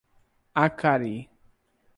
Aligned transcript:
Acari 0.61 1.15